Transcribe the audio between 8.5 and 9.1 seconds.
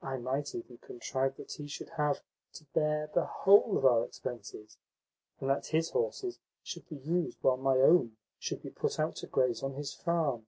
be put